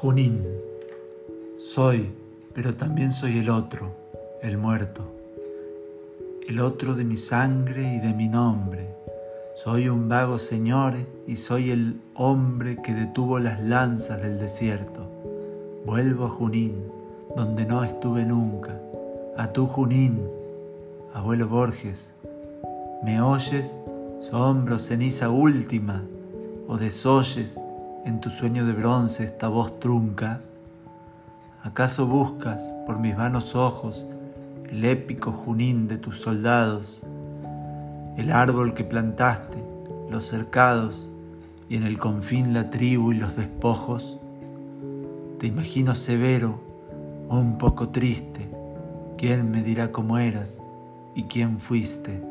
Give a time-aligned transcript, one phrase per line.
[0.00, 0.46] Junín.
[1.58, 2.12] Soy,
[2.54, 3.96] pero también soy el otro,
[4.42, 5.02] el muerto.
[6.46, 8.94] El otro de mi sangre y de mi nombre.
[9.56, 10.94] Soy un vago señor
[11.26, 15.04] y soy el hombre que detuvo las lanzas del desierto.
[15.84, 16.76] Vuelvo a Junín,
[17.34, 18.80] donde no estuve nunca.
[19.36, 20.22] A tu Junín,
[21.12, 22.14] abuelo Borges.
[23.02, 23.80] ¿Me oyes,
[24.20, 26.04] sombro, ceniza última?
[26.68, 27.58] ¿O desoyes
[28.08, 30.40] en tu sueño de bronce esta voz trunca?
[31.62, 34.06] ¿Acaso buscas por mis vanos ojos
[34.70, 37.06] el épico junín de tus soldados,
[38.16, 39.62] el árbol que plantaste,
[40.10, 41.08] los cercados
[41.68, 44.18] y en el confín la tribu y los despojos?
[45.38, 46.60] Te imagino severo,
[47.28, 48.50] un poco triste,
[49.18, 50.62] ¿quién me dirá cómo eras
[51.14, 52.22] y quién fuiste?